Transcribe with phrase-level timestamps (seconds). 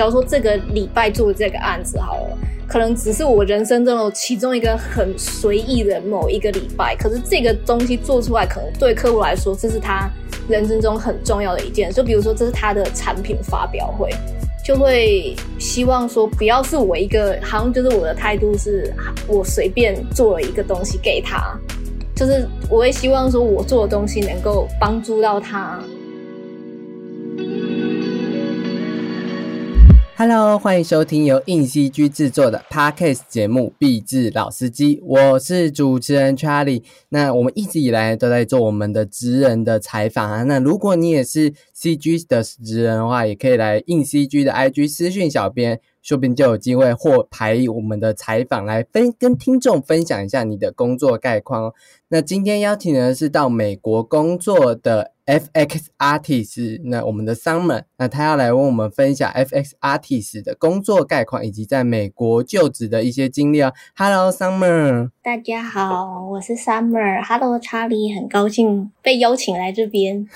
[0.00, 10.08] 假如说这个礼拜做这个案子好了，可能只是我人生中的其中一个很随意的某一个礼拜，可是这个东西做出来，可能对客户来说，这是他
[10.48, 11.92] 人生中很重要的一件。
[11.92, 14.08] 就比如说，这是他的产品发表会，
[14.64, 18.90] 就会希望说，不要是我一个，好像就是我的态度是，
[19.28, 21.54] 我随便做了一个东西给他，
[22.16, 25.78] 就是我会希望说我做的东西能够帮助到他。
[30.20, 36.82] Hello，欢迎收听由硬 CG 制作的 Podcast 节目《壁纸老司机》，我是主持人 Charlie。
[37.08, 40.42] 那我们一直以来都在做我们的职人的采访啊。
[40.42, 51.72] 那如果你也是 CG 的职人的话，也可以来硬 CG 的 IG 私讯小编，说不定就有机会获排我们的采访来分跟听众分享一下你的工作概况。
[52.08, 55.12] 那今天邀请的是到美国工作的。
[55.30, 63.72] FX Artist，那我们的 Summer，那他要来为我们分享 FX Artist 的工作概况以及在美国就职的一些经历哦。
[63.94, 67.22] Hello，Summer，大家好，我是 Summer。
[67.22, 70.26] Hello，Charlie，很高兴被邀请来这边。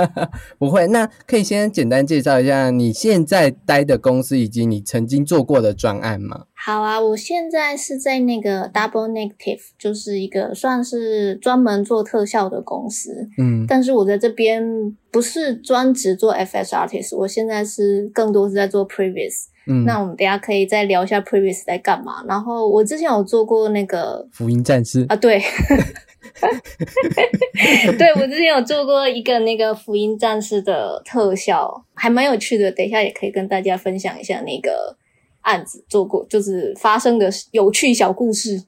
[0.60, 6.44] 不会，那可以先简单介绍一下你现在待的公司以及你曾经做过的专案吗？
[6.52, 13.30] 好啊，我现在是在那个 Double Negative，就是一个算是专门做特效的公司。
[13.38, 19.46] 嗯，但是我在这边不是专职做 FS Artist，我现在是更多是在做 Previous。
[19.66, 22.24] 嗯，那我们等下可以再聊一下 Previous 在干嘛。
[22.28, 25.40] 然后我之前有做过那个福音战士啊，对，
[27.98, 32.70] 对我之前有做过一个那个福音战士的特效，还蛮有趣的。
[32.72, 34.96] 等一下也可以跟大家分享一下那个。
[35.46, 38.60] 案子做过，就是发生的有趣小故事。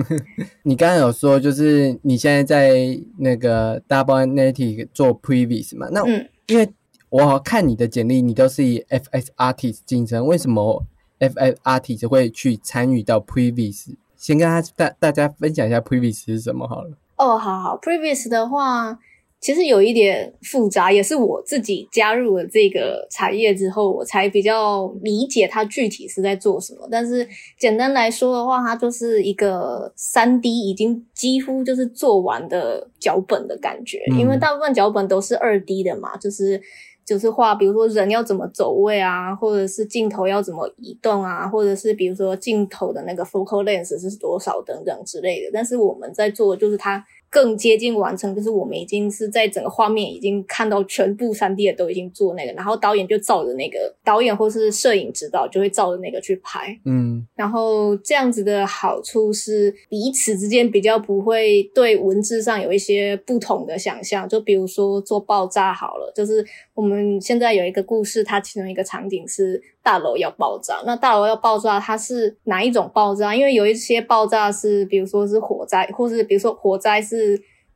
[0.64, 2.72] 你刚刚有说，就是你现在在
[3.18, 5.88] 那个 Double Native 做 Previous 嘛？
[5.92, 6.02] 那
[6.46, 6.66] 因为
[7.08, 10.84] 我看你的简历，你都是以 FS Artist 晋升，为什么
[11.18, 13.94] FS Artist 会去参与到 Previous？
[14.16, 16.90] 先跟他大大家分享一下 Previous 是什么好了。
[17.16, 18.98] 哦，好好，Previous 的话。
[19.38, 26.88] 其实有一点复杂，也是我自己加入了这个产业之后，我才比较理解它具体是在做什么。
[26.90, 36.60] 但是简单来说的话，它就是一个三 D 已经几乎就是做完的脚本的感觉，因为大部分脚本都是二 D 的嘛，就是
[37.06, 45.50] 就是画，比如说人要怎么走位啊，或者是镜头要怎么移动啊，或者是比如说镜头的那个 focal lens 是多少等等之类的。
[45.52, 47.02] 但是我们在做就是它。
[47.30, 66.44] 更接近完成，就是我们已经是在整个画面已经看到全部三 D 的都已经做那个，然后导演就照着那个导演或是摄影指导就会照着那个去拍，嗯，然后这样子的好处是彼此之间比较不会对文字上有一些不同的想象，就比如说做爆炸好了，就是
[66.74, 69.62] 我们现在有一个故事，它其中一个场景是。
[69.86, 73.32] 大楼要爆炸，那大楼要爆炸，它是哪一种爆炸？
[73.32, 77.15] 因为有一些爆炸是，比如说是火灾，或是比如说火灾是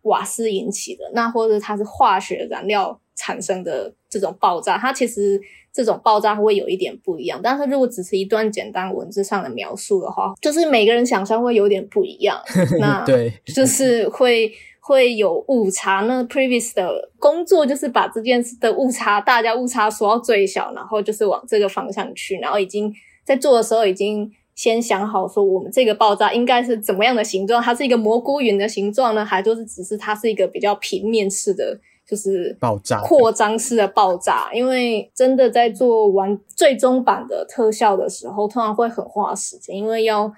[0.02, 5.40] 瓦斯引起的，那或者它是化学燃料产生的这种爆炸，它其实
[5.72, 7.40] 这种爆炸会有一点不一样。
[7.42, 12.40] 但是如果只是一段简单文字上的描述的话，就是每个人想象会有点不一样。
[12.80, 14.52] 那对， 就是会。
[14.82, 22.92] 会有误差，那 previous 的工作就是把这件事的误差，大家误差缩到最小，然后就是往这个方向去，然后已经
[23.22, 27.62] 在做的时候已经先想好说，我们这个爆炸应该是怎么样的形状？
[27.62, 34.50] 它是一个蘑菇云的形状呢，还就是只是它是一个比较平面式的，就是爆炸扩张式的爆炸？
[34.52, 40.32] 因为真的在做完最终版的特效的时候，通常会很花时间，因为要。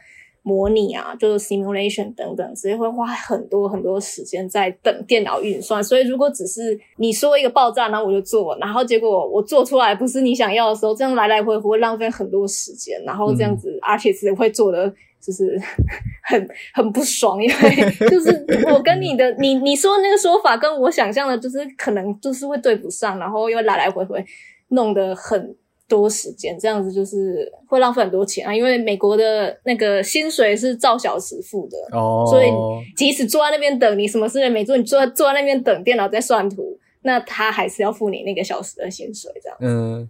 [0.45, 5.83] 模拟啊，就是 simulation 等等，直接会花很多很多时间在等电脑运算。
[5.83, 15.57] 所以如果只是你说一个爆炸，然后我就做，然后结果我做出来不是你想要的时候，这样来来回回会浪费很多时间，然后这样子 artist 会做的就是
[16.27, 17.55] 很很不爽，因为
[18.11, 24.25] 就是我跟你的你你说那个说法跟我想象的，就是可能就是会对不上，然后又来来回回
[24.71, 25.55] 弄得很。
[25.93, 32.49] 多时间这样子就是会浪费很多钱啊，因为美国的那个薪水是照小时付的哦，所以
[32.97, 39.59] 即使坐在那边等，你什么事也没做，你坐在坐在那边等电脑在算图，那他还是要付你那个小时的薪水这样。
[39.61, 40.09] 嗯，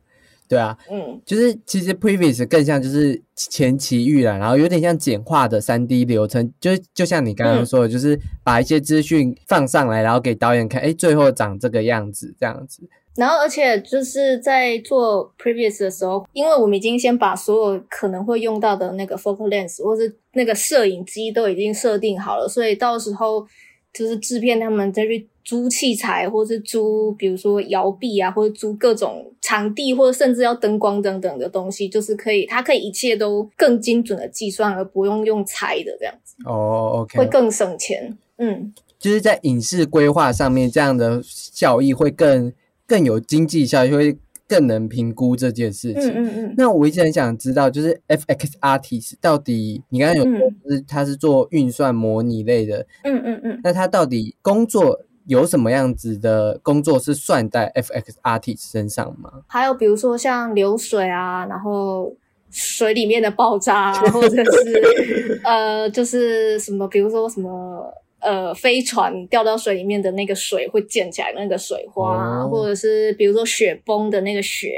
[0.49, 12.89] 对啊，嗯，就是其实 previous 更像就是前期预览，然后有点像简化的三 D 流程，就就像你刚刚说的，就是把一些资讯放上来，然后给导演看，哎，最后长这个样子这样子。
[13.15, 23.47] 然后，而且就是在做 previous 的时候，因为我们已经先把所有可能会用到的那个 focal length 或是那个摄影机都已经设定好了，所以到时候
[23.93, 36.35] 就是制片他们再去租器材，或是租比如说摇臂啊，或者租各种场地，或者甚至要灯光等等的东西，就是可以，它可以一切都更精准的计算，而不用用猜的这样子。
[36.47, 38.17] 哦，OK，会更省钱。
[38.39, 42.53] 嗯，就是在影视规划上面，这样的效益会更
[42.93, 46.11] 更有经济效益，会更能评估这件事情。
[46.11, 46.55] 嗯嗯嗯。
[46.59, 52.87] 那我一直很想知道，就是 FX Artist 到底，你刚刚有说是他是做运算模拟类的。
[53.05, 53.61] 嗯嗯嗯。
[53.65, 59.33] 那它到底工作有什么样子的工作是算在 FX Artist 身上吗？
[59.47, 62.15] 还有比如说像流水啊，然后。
[62.55, 67.91] 水里面的爆炸，或者是 呃，就是什么，比如说什么
[68.23, 74.71] 呃，飞船掉到水里面的那个水会溅起来那个水花，或者是比如说雪崩的那个雪，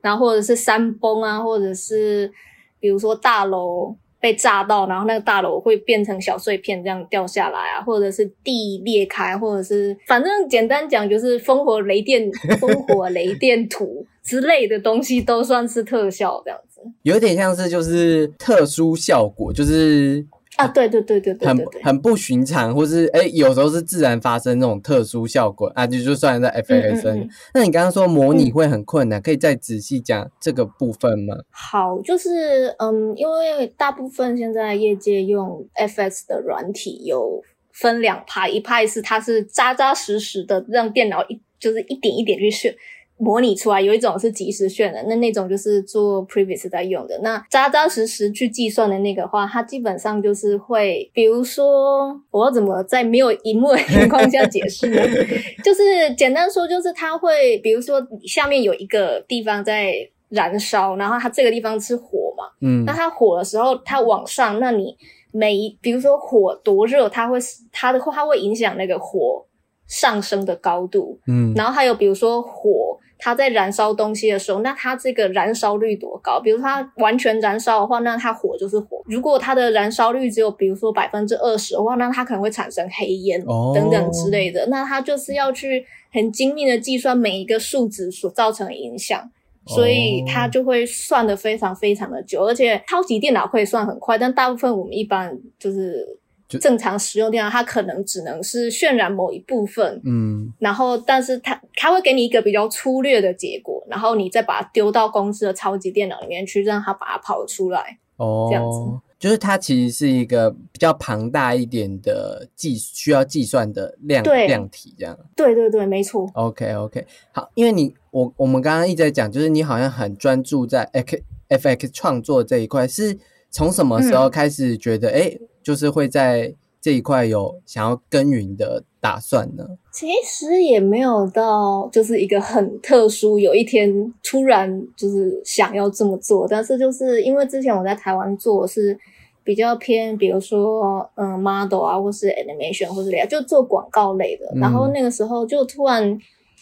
[0.00, 2.30] 然后或者是山崩啊，或者是
[2.78, 16.60] 比如说大楼被炸到，然后那个大楼会变成小碎片这样掉下来啊，或者是地裂开，或者是反正简单讲就是烽火雷电、烽火雷电土之类的东西都算是特效这样。
[17.02, 20.24] 有点像是就是特殊效果，就是
[20.56, 27.28] 啊，对对对对对，很很不寻常，或是哎，有时候是自然发生那种特殊效果啊，就就算在 F S N。
[27.52, 31.36] 那你刚刚说模拟会很困难，可以再仔细讲这个部分吗？
[31.50, 37.42] 好，就是嗯，因为大部分现在业界用 F X 的软体有
[37.72, 42.74] 分两派，一派是它是扎扎实实的让电脑一就是一点一点去选。
[43.18, 47.18] 模拟出来有一种是即时渲染，那那种就是做 previous 在用的。
[47.22, 55.00] 那扎扎实实去计算的那个话，它基本上就是会，比如说我要怎么在没有荧幕的情况下解释呢？
[55.64, 59.94] 就是简单说，就是它会，比如说下面有一个地方在
[60.28, 64.94] 燃烧，然后它这个地方是火嘛，嗯，那它火的时候它往上，那你
[65.32, 67.38] 每一，比如说火多热，它会
[67.72, 69.46] 它的话它会影响那个火
[69.86, 72.98] 上升的高度，嗯，然后还有比如说火。
[73.18, 76.40] 它在燃烧东西的时候，那它这个燃烧率多高？
[76.40, 83.42] 比如它完全燃烧的话，那它火就是火；如果它的燃烧率只有比如说百分之二十的话，那它可能会产生黑烟
[83.74, 84.66] 等等之类的。
[84.66, 89.30] 那它就是要去很精密的计算每一个数值所造成的影响，
[89.66, 96.18] 所以它就会算的非常非常的久，而且超级电脑可以算很快，但大部分我们一般就是。
[96.48, 108.78] 正常使用电脑，它可能只能是渲染某一部分，嗯，然后，但是它它会给你一个比较粗略的结果，然后你再把它丢到公司的超级电脑里面去，让它把它跑出来，哦，这样子，
[109.18, 116.30] 就是它其实是一个比较庞大一点的计需要计算的量量体，这样，对对对，没错。
[116.34, 123.18] OK OK，好，因为你我我们刚刚一直在讲，就是你好像很专注在 X FX 创作这一块，是
[123.50, 125.36] 从什么时候开始觉得哎？
[125.66, 129.66] 就是会在这一块有想要耕耘的打算呢。
[129.92, 136.46] 其实也没有到，就是一个很特殊，有一天突然就是想要这么做。
[136.46, 138.96] 但是就是因为之前我在台湾做是
[139.42, 144.46] 比较偏，比如说嗯 model 啊，或是 animation 或者类，就做广告类的。
[144.60, 146.16] 然后那个时候就突然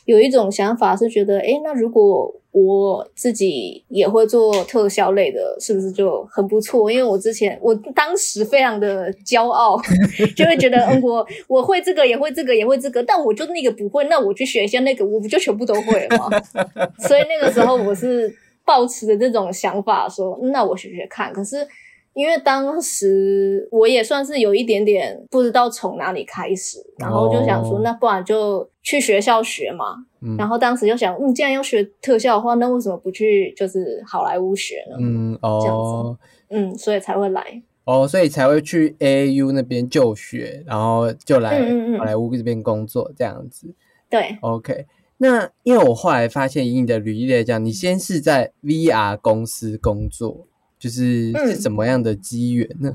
[0.05, 6.91] 有一种想法，是觉得哎，那如果我自己也会做特效类的，是不是就很不错？
[6.91, 9.81] 因为我之前我当时非常的骄傲，
[10.37, 16.29] 就会觉得嗯，我我会这个，也会这个，也会这个，但我就那个不会，那我去学一下那个，我不就全部都会了吗？
[17.07, 18.33] 所以那个时候我是
[18.65, 21.33] 抱持着这种想法，说那我学学看。
[21.33, 21.67] 可是。
[22.15, 29.97] 因为当时我也算是有一点点不知道从哪里开始，然后就想说，那不然就去学校学嘛。
[30.23, 34.97] 嗯然后当时就想，嗯，既然要学特效的话，那为什么不去就是好莱坞学呢？
[34.99, 36.19] 嗯，哦，这样子，
[36.49, 37.63] 嗯，所以才会来。
[37.85, 41.61] 哦，所以才会去 A U 那边就学，然后就来
[41.99, 43.75] 好莱坞这边工作这样子。
[44.09, 44.87] 对，OK。
[45.19, 50.47] 那因为我后来发现，以你的履历来讲，你先是在 V R 公司工作。
[50.79, 52.93] 就是是怎么样的机缘呢？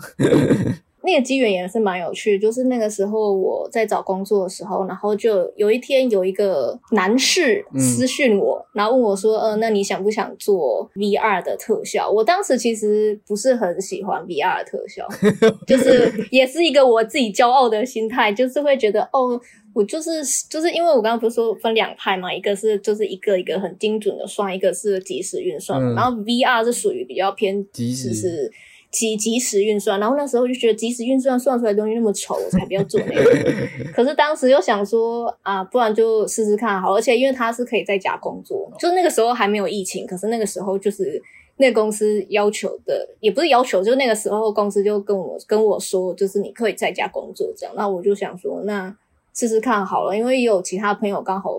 [1.10, 15.08] 那个机缘也是蛮有趣，就是那个时候我在找工作的时候，然后就有一天有一个男士私讯我，然后问我说：“呃，那你想不想做 VR 的特效？”我当时其实不是很喜欢 VR 的特效，
[15.66, 19.42] 就是也是一个我自己骄傲的心态，就是会觉得哦。
[19.72, 20.10] 我就是
[20.50, 28.52] 就是因为我刚刚不是说分两派嘛，一个是就是一个一个很精准的算，一个是即时运算，然后 VR 是属于比较偏即时是
[28.92, 33.58] 即即时运算，然后那时候就觉得即时运算算出来东西那么丑，我才不要做那个。
[33.94, 41.22] 可是当时又想说啊，不然就试试看好，而且因为他是可以在家工作，就那个时候还没有疫情，可是那个时候就是
[41.58, 48.96] 那公司要求的，也不是要求，就那个时候公司就跟我跟我说，就是你可以在家工作这样，那我就想说那。
[49.32, 51.52] 试试看好了，因为也有其他朋友刚好。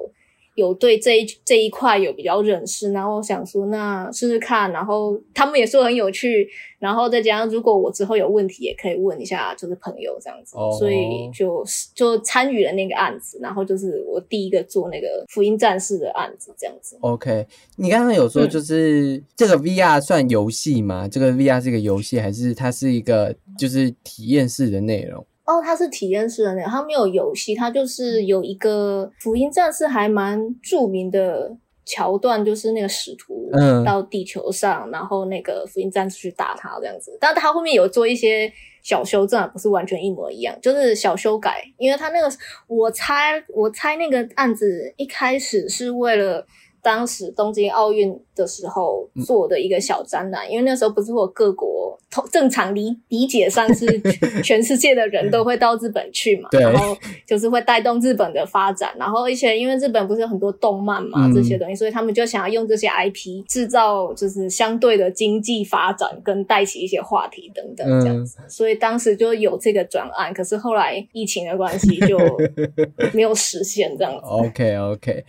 [0.60, 6.46] 有对这一这一块有比较认识，然后想说那试试看，然后他们也说很有趣，
[6.78, 11.64] 然后再加上如果我之后有问题也可以问一下，就是朋友这样子，所以就
[11.94, 16.98] 就参与了那个案子，然后就是我第一个做那个福音战士的案子这样子。
[17.00, 21.08] OK，你刚刚有说就是这个 VR 算游戏吗？
[21.08, 25.24] 这个 VR 是一个游戏还是它是一个就是体验式的内容？
[25.50, 33.50] 哦，它是体验式的那个，它没有游戏，它就是有一个福音战士还蛮著名的桥段，就是那个使徒
[33.84, 37.18] 到地球上，然后那个福音战士去打他这样子。
[37.20, 38.52] 但他后面有做一些
[38.82, 41.64] 小修正，不是完全一模一样，就是小修改。
[41.78, 42.30] 因为他那个，
[42.68, 46.46] 我猜，我猜那个案子一开始是为了。
[46.82, 51.98] 当时东京奥运的时候做的一个小展览，因为那时候不是有各国
[52.30, 53.86] 正常理理解上是
[54.42, 56.96] 全世界的人都会到日本去嘛，然后
[57.26, 72.18] 就是会带动日本的发展，然后而且因为日本不是有很多动漫嘛这些东西，所以他们就想要用这些 IP 制造就是相对的经济发展跟带起一些话题等等这样子，所以当时就有这个专案，可是后来疫情的关系就
[73.12, 74.20] 没有实现这样子。
[74.24, 75.24] OK OK。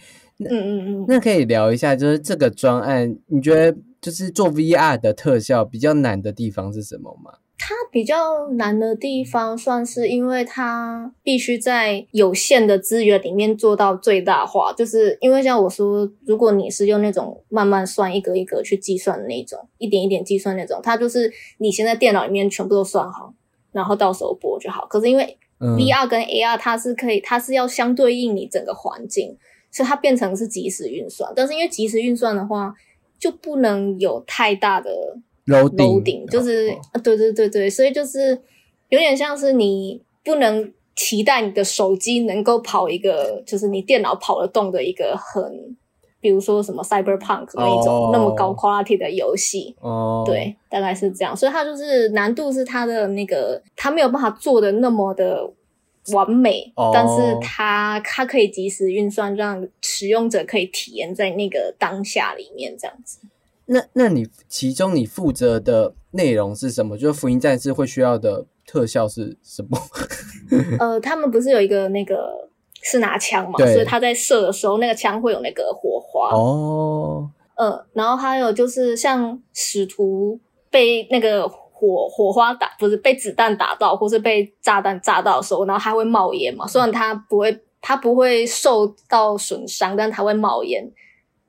[0.50, 7.34] 嗯嗯嗯，那可以聊一下，就是这个专案，你觉得就是做 VR 的特效比较难的地方是什么吗？
[7.64, 23.32] 它比较难的地方，算是因为它必须在有限的资源里面做到最大化，就是因为像我说，如果你是用那种慢慢算一格一格去计算的那种，一点一点计算那种，它就是你先在电脑里面全部都算好，
[23.72, 24.88] 然后到时候播就好。
[24.88, 29.38] 可是因为 VR 跟 AR，它是可以，它是要相对应你整个环境。
[29.72, 32.74] 所以它变成是即时运算，但是因为即时运算的话，
[33.18, 34.92] 就不能有太大的
[35.46, 38.38] loading，就是啊，对对对对，所以就是
[38.90, 45.76] 有点像是你不能期待你的手机能够跑一个，就是你电脑跑得动的一个很，
[46.20, 55.50] 比如说什么 cyberpunk 那一种那么高 quality 的游戏，哦，对，大概是这样，所以它就是难度是它的那个，它没有办法做的那么的。
[56.14, 63.20] 完美，但是它它可以及时运算，让使用者可以体验在那个当下里面这样子。
[63.66, 66.98] 那那你其中你负责的内容是什么？
[66.98, 69.78] 就是福音战士会需要的特效是什么？
[70.80, 72.50] 呃，他们不是有一个那个
[72.82, 77.30] 是拿枪嘛，所以他在射的时候，那个枪会有那个火花哦。
[77.56, 80.40] 嗯，然后还有就是像使徒
[80.70, 81.50] 被那个。
[81.82, 86.68] 火火花打不是被子弹打到，或是被炸弹炸到的时候，然后它会冒烟嘛？
[86.68, 90.88] 虽然它不会，它不会受到损伤，但它会冒烟，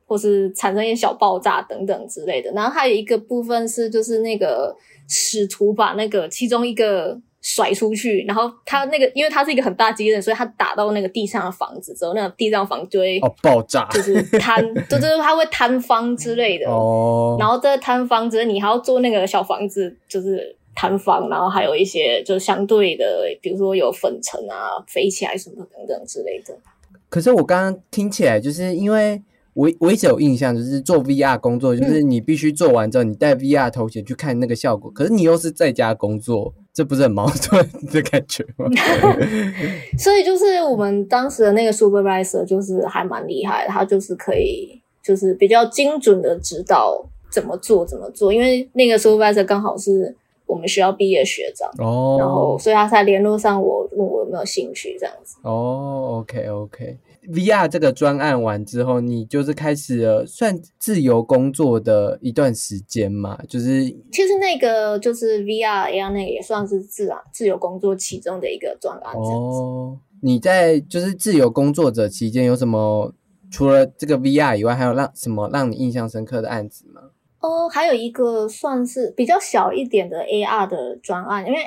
[0.07, 2.51] 或是产生一些小爆炸等等之类的。
[2.53, 4.75] 然后还有一个部分是，就是那个
[5.07, 7.21] 使徒把那个其中一个。
[7.43, 16.71] 甩出去，然后他那个，因为他是一个很大机器人，所以他打到那个地上的房子之后，那个地上房就会哦爆炸，就是瘫， 就是它会坍方之类的。
[16.71, 17.37] 哦。
[17.39, 26.55] 然后在坍方之后，你还要做那个小房子，就是坍方，然后还有一些就是相对的，比如说有粉尘啊飞起来什么等等之类的。
[27.09, 29.21] 可是我刚刚听起来，就是因为。
[29.55, 34.91] 我我一直有印象，就是做 VR 工作，就是你必须做完之后，你戴 VR 头显去看那个效果。
[34.91, 38.67] 可是你又是在家工作，这不是很矛盾 的感觉吗？
[39.99, 48.33] 所以就是我们当时的那个 supervisor 就是还蛮厉害，他就是可以就是比较精准的指导怎么做怎么做。
[48.33, 50.15] 因为那个 supervisor 刚好是
[50.47, 55.37] 我们学校毕业学长哦，然后所以他才联络上我，问我有没有兴趣这样子。
[55.43, 56.97] 哦，OK OK。
[57.31, 63.39] VR 这个专案完之后，你就是开始了算自由工作的一段时间嘛？
[63.49, 69.15] 就是其实那个就是 VR AR 那个也算是自然自由工作其中的一个专案。
[69.15, 73.15] 哦，你在就是自由工作者期间有什么？
[73.51, 77.03] 除了这个 VR 以外，还有让什么让你印象深刻的案子吗？
[77.41, 81.59] 哦，还有一个算是比较小一点的 AR 的专案，因为。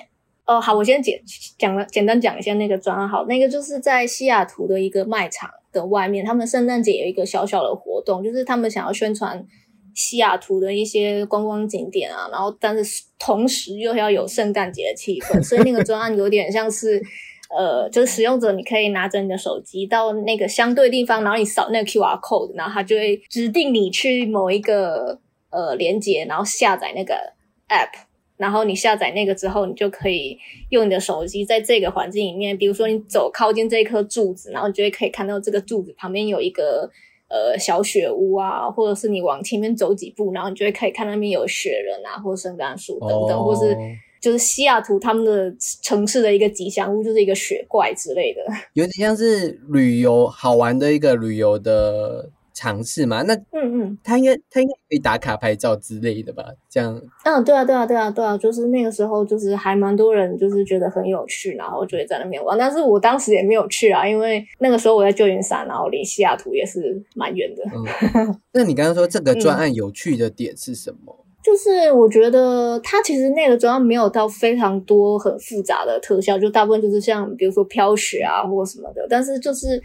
[0.46, 1.20] 哦，好，我先简
[1.58, 3.10] 讲了，简单讲一下那个专案。
[3.10, 9.44] 好，那个就是在西雅图的一个卖场的外面，他们圣诞节有一个小小的活动，就是他们想要宣传
[9.96, 17.02] 西雅图的一些观光景点啊，然后但是同时又要有圣诞节的气氛，所以那个专案有点像是，
[17.50, 27.16] 呃，就是使用者你可以拿着你的手机到那个相对地方，然后你扫那个 QR code，然后它就会指定你去某一个呃连接，然后下载那个
[27.70, 28.05] app。
[28.38, 30.38] 然后你下载那个之后，你就可以
[30.70, 36.90] 用你的手机在这个环境里面，比如说你走靠近这一棵柱子，然后你就会可以看到这个柱子旁边有一个
[37.30, 43.76] 呃小雪屋啊，或者是你往前面走几步，然后你就会可以看那边有雪人啊，或者圣诞树等等，或是
[44.20, 48.42] 就是西雅图他们的城市的一个吉祥物，就是一个雪怪之类的。
[48.74, 53.22] 有点像是旅游好玩的一个旅游的尝试嘛。
[53.22, 56.44] 那嗯嗯他应该他应该可以打卡拍照之类的吧？
[56.68, 62.58] 这样嗯，对啊对啊对啊对啊，就是那个时候就是还蛮多人就是觉得很有趣，然后就会在那边玩。
[62.58, 67.64] 但是我当时也没有去啊，因为那个时候我在旧金山，然后离西雅图也是蛮远的。
[67.66, 71.14] 嗯， 那你刚刚说这个专案有趣的点是什么？
[71.44, 79.06] 就是我觉得它其实那个专案没有到非常多很复杂的特效，就大部分就是像比如说飘雪啊或什么的。
[79.08, 79.80] 但是就是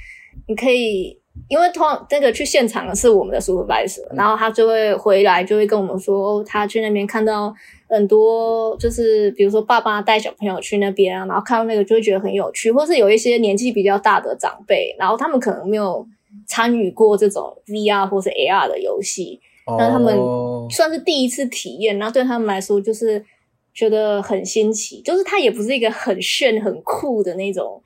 [0.49, 7.53] 你可以，因为通常那个去现场的是我们的 supervisor，然后他就会回来就会跟我们说，哦他去那边看到
[7.89, 16.07] 很多，就是比如说爸爸带小朋友去那边啊，然后看到那个就会觉得很有趣，或是有一些年纪比较大的长辈，然后他们可能没有
[16.47, 19.41] 参与过这种 VR 或是 AR 的游戏，
[19.79, 23.25] 那他们哦算是第一次体验，然后对他们来说就是
[23.75, 27.83] 觉得很新奇，就是它也不是一个很炫很酷的那种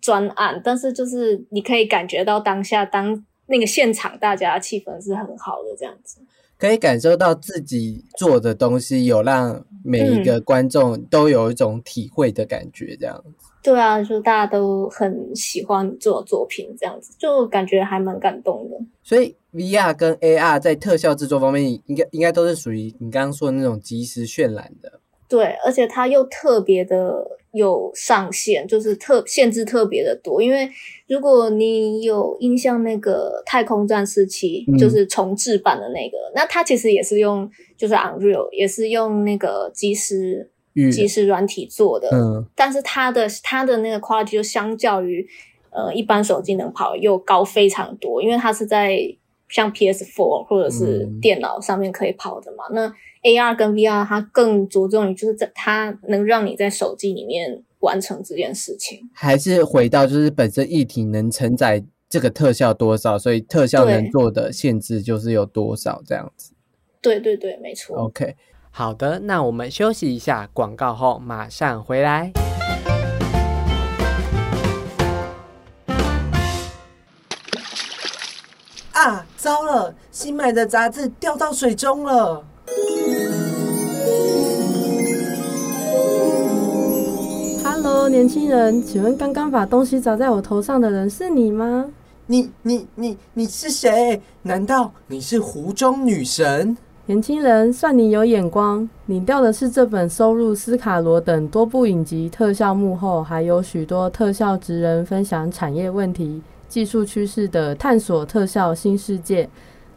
[0.00, 6.20] 专案，但是就是你可以感觉到当下当那个现场大家的气氛是很好的这样子。
[6.58, 13.46] 可以感受到自己做的东西有让每一嗯个观众都有一种体会的感觉，这样子。
[13.62, 18.76] 对啊，就大家都很喜欢做作品，这样子就感觉还蛮感动的。
[19.02, 25.00] 所以 VR 跟 AR 在特效制作方面，应该应该都是属于你刚刚说的那种即时渲染的。
[25.28, 27.22] 对，而且它又特别的
[27.56, 30.42] 有上限，就是特限制特别的多。
[30.42, 30.70] 因为
[31.08, 42.08] 如果你有印象，那个太空战士七、嗯就是重置版的那个，那它其实也是用就是 Unreal，也是用那个即时预即时软体做的。
[42.12, 45.26] 嗯但是它的它的那个 quality 就相较于
[45.70, 48.98] 呃一般手机能跑又高非常多，因为它是在
[49.48, 52.64] 像 PS4 或者是嗯电脑上面可以跑的嘛。
[52.72, 59.08] 那 AR 跟 VR 它更着重于就是在它能让你在手机里面完成这件事情。
[59.12, 66.52] 还是回到就是本身一体能承载这个特效多少，所以特效能做的限制就是有多少这样子。
[67.02, 67.96] 对对对，没错。
[67.96, 68.36] OK，
[68.70, 72.30] 好的，那我们休息一下，广告后马上回来。
[78.96, 79.94] 啊，糟了！
[80.10, 82.42] 新买的杂志掉到水中了。
[87.62, 91.84] Hello，年轻人，请问刚刚把东西砸在我头上的人是你吗？
[92.24, 94.18] 你你你你是谁？
[94.40, 96.74] 难道你是湖中女神？
[97.04, 109.44] 年轻人，算你有眼光，你掉的是这本收录斯卡罗等多部影集特效幕后，还有许多特效职人分享产业问题、技术趋势的《探索特效新世界》，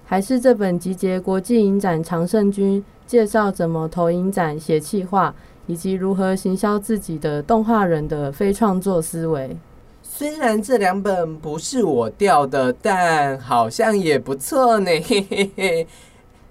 [0.05, 5.33] 还是这本集结国际影展常胜军，介绍怎么投影展、写企划，
[5.67, 9.57] 以及如何行销自己的动画人的非创作思维？
[10.01, 14.91] 虽然这两本不是我掉的，但好像也不错呢。
[15.05, 15.87] 嘿嘿嘿，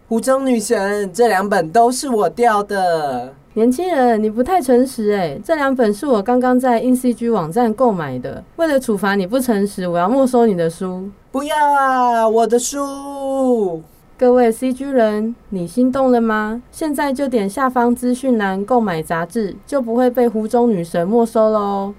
[0.09, 3.35] 湖中女神这两本都是我掉的。
[3.59, 8.45] 年轻人，你不太诚实诶，这两本是我刚刚在 InCG 网站购买的。
[8.55, 11.11] 为了处罚你不诚实，我要没收你的书。
[11.33, 13.83] 不要啊，我的书！
[14.17, 16.63] 各位 CG 人，你心动了吗？
[16.71, 21.95] 现在就点下方资讯栏购买杂志，就不会被湖中女神没收喽。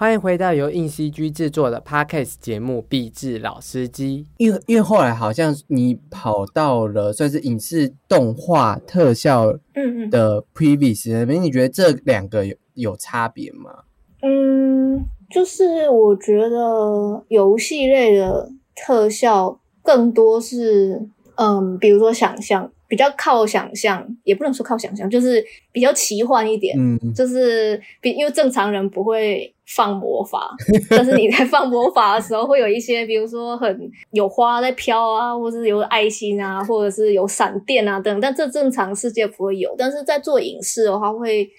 [0.00, 13.70] 欢迎回到由硬 CG 制作的 Podcast 节目《壁纸老司机因为因为后来好像你跑到了算是影视动画特效嗯嗯的 previous 那边，你觉得这两个有有差别吗？
[14.22, 26.74] 嗯，就是我觉得游戏类的特效更多是，嗯，比如说想象，比较靠想象，也不能说靠想象，就是比较奇幻一点。
[26.78, 30.56] 嗯，就是比因为正常人不会放魔法，
[30.88, 39.74] 但是你在放魔法的时候，会有一些，比如说很有花在飘啊，或是有爱心啊，或者是有闪电啊等，但这正常世界不会有。
[39.76, 41.50] 但是在做影视的话，会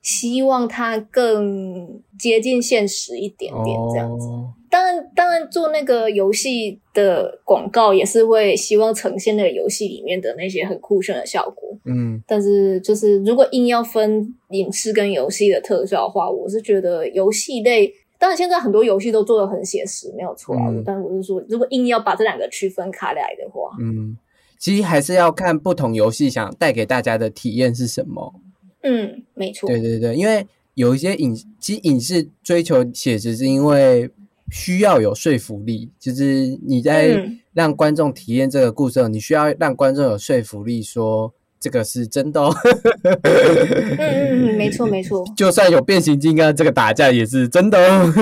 [0.00, 4.28] 希望它更接近现实一点点这样子。
[4.28, 11.76] 哦当然，当然做那个游戏的广告也是会希望呈现那个游戏里面的那些很酷炫的效果。
[11.84, 20.68] 嗯，但是就是如果硬要分影视跟游戏的特效的话，我是觉得游戏类，当然现在很多游戏都做的很写实，没有错啊。
[20.68, 24.16] 嗯但我是说，如果硬要把这两个区分开来的话，嗯，
[24.58, 28.34] 其实还是要看不同游戏想带给大家的体验是什么。
[28.82, 34.10] 嗯，没错，对对对，因为有一些影，其实影视追求写实是因为
[34.50, 42.54] 需要有说服力，就是你在嗯让观众体验这个故事，你需要让观众有说服力，说这个是真的哦。
[43.02, 48.12] 嗯嗯嗯，没错 没错，就算有变形金刚，这个打架也是真的哦。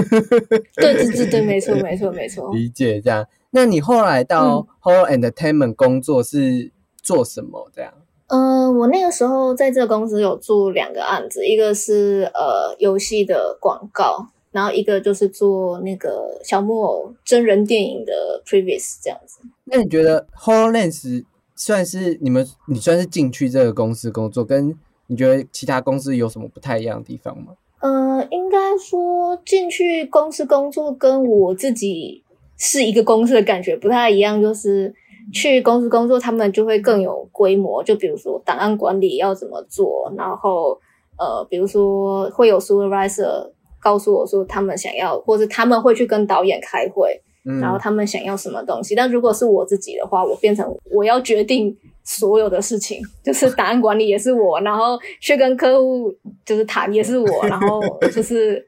[0.75, 2.53] 对对对对，没错没错没错。
[2.57, 3.27] 理解这样。
[3.51, 7.71] 那你后来到 Whole Entertainment 工作是做什么？
[7.75, 7.93] 这样？
[8.29, 19.40] 呃，我那个时候在这个公司有做两个案子，一个是呃游戏的广告，然后一个就是做那个小木偶真人电影的 previous 这样子。
[19.64, 21.23] 那你觉得 HorrorLens
[21.55, 24.75] 算是你们你算是进去这个公司工作，跟
[25.09, 27.53] 你觉得其他公司有什么不太一样的地方吗？
[27.81, 32.25] 呃，应该说进去公司工作跟我自己
[32.57, 34.95] 是一个公司的感觉不太一样，就是
[35.35, 37.85] 去公司工作，他们就会更有规模。
[37.85, 40.81] 就比如说档案管理要怎么做，然后
[41.19, 43.51] 呃，比如说会有 supervisor
[43.87, 48.96] 告诉我说他们想要，或者他们会去跟导演开会，嗯然后他们想要什么东西。
[48.96, 56.12] 但如果是我自己的话，我变成我要决定所有的事情， 就是档案管理也是我，然后去跟客户
[56.44, 57.81] 就是谈也是我， 然后
[58.12, 58.64] 就是。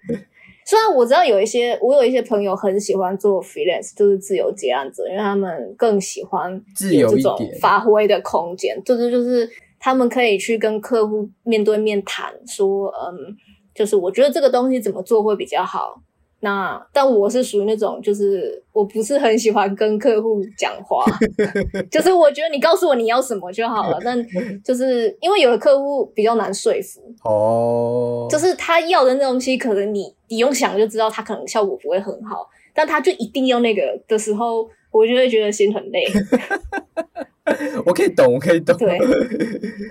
[0.70, 8.78] 虽然我知道有一些，我有一些朋友很喜欢做 freelance，就是自由接案子，因为他们更喜欢自由这种发挥的空间。
[8.84, 9.48] 就是就是
[9.80, 13.34] 他们可以去跟客户面对面谈，说，嗯，
[13.78, 16.02] 就是我觉得这个东西怎么做会比较好。
[16.40, 21.04] 那但我是属于那种，就是我不是很喜欢跟客户讲话，
[21.90, 23.98] 就是我觉得你告诉我你要什么就好了。
[24.04, 24.16] 但
[24.64, 36.04] 就是因为有的客户比较难说服，哦，就是他要的那东西，可能你你用想就知道，他可能效果不会很好，但他就一定要那个的时候，我就会觉得心很累。
[37.84, 38.76] 我可以懂，我可以懂。
[38.76, 38.96] 对，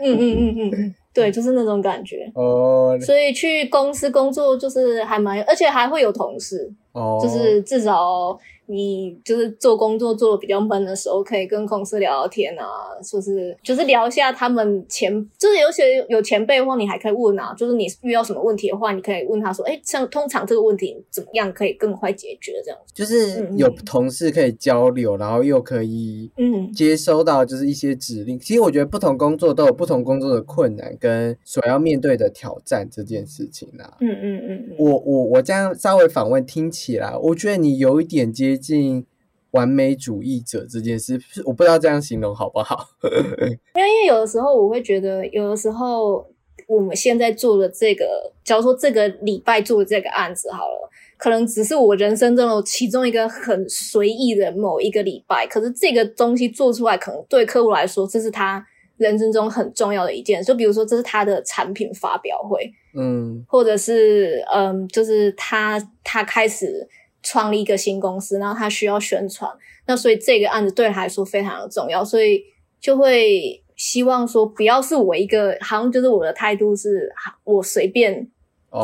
[0.02, 2.32] 嗯嗯嗯嗯嗯，对，就是那种感觉。
[2.36, 2.98] 哦。
[3.02, 12.66] 所以去公司工作就是还蛮，而且还会有同事，哦，就是至少你就是做工作做的比较闷的时候，可以跟同事聊聊天啊，
[13.04, 22.94] 就是就是聊一下他们前，就是有些有前辈的话，你还可以问啊，就是你遇到什么问题的话，你可以问他说，哎，像通常这个问题怎么样可以更快解决这样子。
[22.94, 28.40] 就是有同事可以交流，然后又可以嗯接收到就是一些指令。
[28.40, 33.98] 其实我觉得不同工作都有不同工作的困难跟所要面对的挑战这件事情啦。
[34.02, 39.06] 嗯嗯嗯嗯，我我我这样稍微访问听起来，我觉得你有一点接近
[39.52, 42.86] 完美主义者这件事，我不知道这样形容好不好？
[43.04, 43.10] 因
[43.50, 46.28] 为因为有的时候我会觉得，有的时候
[46.68, 48.06] 我们现在做的这个，
[48.44, 58.64] 假如说这个礼拜做的这个案子好了，可能只是我人生中的其中一个很随意的某一个礼拜，可是这个东西做出来，可能对客户来说，这是他
[58.98, 60.44] 人生中很重要的一件。
[60.44, 66.86] 就比如说，这是他的产品发表会，嗯或者是嗯，就是他他开始
[67.24, 69.52] 创立一个新公司，然后他需要宣传，
[69.86, 72.44] 那所以这个案子对他来说非常的重要，所以
[72.80, 77.12] 就会希望说不要是我一个，好像就是我的态度是，
[77.44, 78.28] 我随便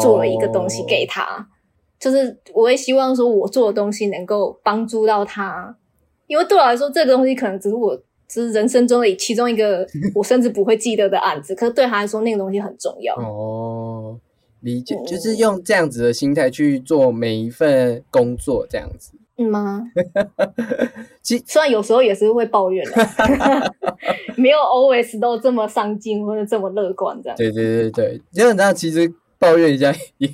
[0.02, 1.48] 做了一个东西给他，
[2.00, 5.76] 就是我会希望说我做的东西能够帮助到他，
[6.28, 8.02] 因为对我来说，这个东西可能只是我。
[8.26, 13.14] 只是人生中的其中一个，我甚至不会记得的案子，可是对他来说，那个东西很重要。
[13.18, 14.18] 哦，
[14.64, 19.12] 理解，嗯就是用这样子的心态去做每一份工作，这样子。
[19.38, 19.82] 嗯吗？
[21.24, 23.74] 其实虽然有时候也是会抱怨的，
[24.38, 27.36] 没有 always 都这么上进或者这么乐观这样。
[27.38, 30.30] 对对对对，基本上其实抱怨一下 也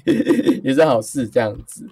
[0.63, 1.85] 也是好事，这样子。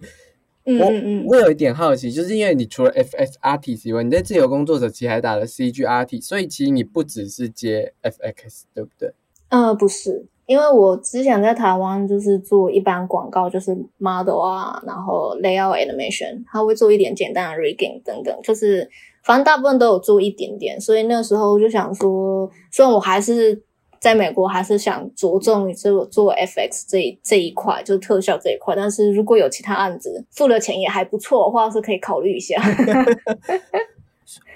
[0.65, 9.13] 我嗯嗯嗯，我有一点好奇，就是因为你除了 FX artist 以外，你在自由工作者其实还打了 CG artist，所以其实你不只是接 FX，对不对？
[9.47, 18.89] 呃，不是，因为我之前在台湾就是做一般广告，就是 model 啊，然后 layout animation，他会做一点简单的 rigging 等等，就是
[19.23, 23.62] 反正大部分都有做一点点，所以那时候就想说，虽然我还是
[23.99, 32.55] 在美国，还是想着重于做做 FX 这这一块，就是特效这一块，但是如果有其他案子付的钱也还不错的话，是可以考虑一下。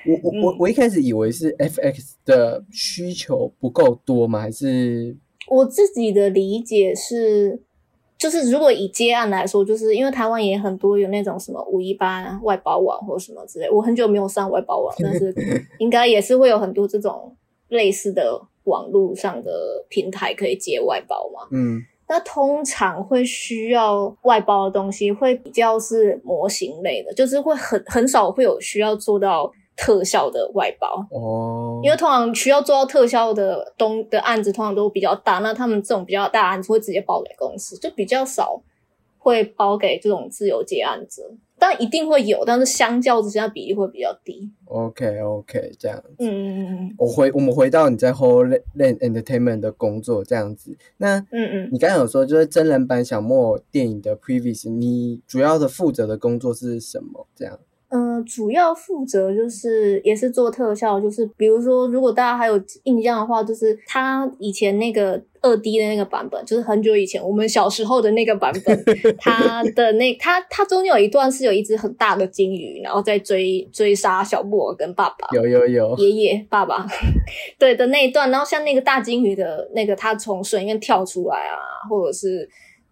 [0.08, 4.39] 我我我我一开始以为是 FX 的需求不够多吗？
[4.39, 5.15] 还是
[5.47, 7.60] 我自己的理解是，
[8.17, 15.34] 就是如果以接案来说，就是因为台湾也很多有那种什么五一八外包网或什么之类，我很久没有上外包网，但是
[15.80, 17.36] 应该也是会有很多这种
[17.69, 19.51] 类似的网络上的
[19.89, 21.47] 平台可以接外包嘛。
[21.51, 31.06] 嗯那通常会需要外包的东西，会比较是模型类的，就是会很很少会有需要做到特效的外包。
[31.12, 38.62] 哦，因为通常需要做到特效的东的案子，通常都比较大，那他们这种比较大案子会直接包给公司，就比较少
[39.18, 41.38] 会包给这种自由接案子。
[41.58, 44.52] 但一定会有，但是相较之下比例会比较低。
[44.66, 46.04] OK OK，这样。
[46.18, 57.28] 嗯嗯嗯嗯我回我们回到你在 Whole Land Entertainment 的工作这样子，那嗯嗯，你刚刚有说就是真人版小莫电影的 Previous，你主要的负责的工作是什么？
[57.36, 57.60] 这样
[57.91, 68.82] 呃，主要负责就是也是做特效，就是比如说，如果大家还有印象的话，就是他以前那个二 D 的那个版本，就是很久以前我们小时候的那个版本，
[69.19, 75.27] 他的那他他中间有一段是有一只很大的金鱼，然后在追追杀小布偶跟爸爸。
[75.34, 76.88] 有有有，爷爷、爸爸，
[77.60, 82.47] 对的那一段，然后像那个大金鱼的那个，他从水里面跳出来啊，或者是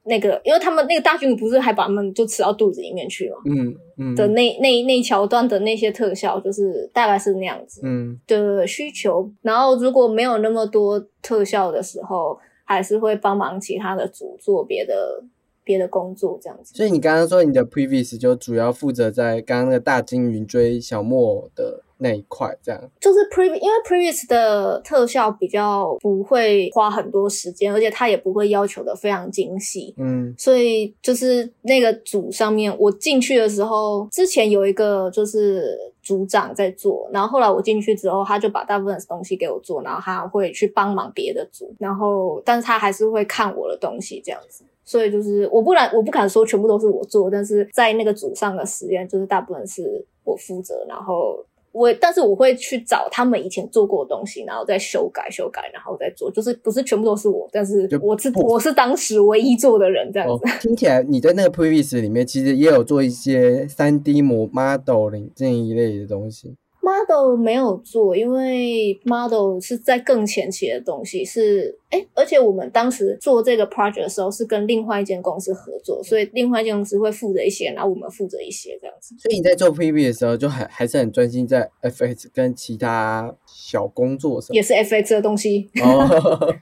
[0.10, 3.38] 那个，因为他们那个大金鱼不是还把他们就吃到肚子里面去了？
[3.46, 9.32] 嗯嗯的那那那一桥段的那些特效，就是大概是那样子嗯的需求。
[9.42, 15.24] 然后如果没有那么多特效的时候，还是会帮忙其他的组做别的
[15.64, 16.76] 别的工作，这样子。
[16.76, 22.82] 所以你刚刚说你的 Previous 就主要负责在刚刚那个大金鱼追小木偶的那一块，这样。
[23.00, 30.34] 就是 previous，因为 previous 的特效比较不会花很多时间，而且它也不会要求的非常精细，嗯。
[30.38, 44.64] 所以就是那个组上面，我进去的时候，之前有一个就是组长在做，然后后来我进去之后，他就把大部分的东西给我做，然后他会去帮忙别的组，然后但是他还是会看我的东西这样子。
[44.86, 60.34] 所以就是我不然我不敢说全部都是我做，但是在那个组上的实验，就是大部分是我负责，然后我但是我会去找他们以前做过的东西，然后再修改修改，然后再做，就是不是全部都是我，但是我是我是当时唯一做的人这样子。
[60.34, 66.56] 哦，听起来你在那个 Previous 里面其实也有做一些三 D 模 modeling 这一类的东西。
[66.90, 79.16] Model 没有做，因为 model 是在更前期的东西，是哎，而且我们当时做这个 project 的时候是跟另外一间公司合作，所以另外一间公司会负责一些，然后我们负责一些这样子。
[79.20, 84.62] 所以你在做 Previous 的时候，就还还是很专心在 FX 跟其他小工作上也。
[84.62, 86.58] 是 FX 的东西，哦，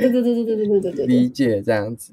[0.00, 2.12] 对对对对对对对对对理，解这样子。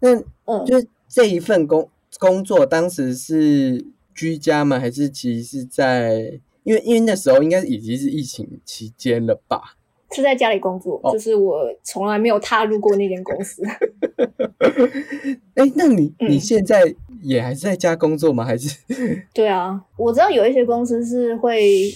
[0.00, 3.84] 那嗯，就是这一份工工作，当时是
[4.14, 4.78] 居家吗？
[4.78, 6.40] 还是其实是在？
[6.68, 9.74] 因为因为那时候应该已经是疫情期间了吧？
[10.12, 13.62] 是在家里工作，哦就是我从来没有踏入过那间公司。
[15.56, 18.44] 哎，那你嗯你现在也还是在家工作吗？
[18.44, 18.76] 还是？
[19.32, 21.90] 对啊，我知道有一些公司是会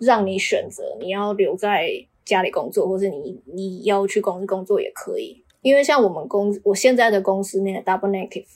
[0.00, 1.88] 让你选择你要留在
[2.24, 5.44] 家里工作，或是你你要去公司工作也可以。
[5.62, 8.46] 因为像我们公我现在的公司那个 Double Native，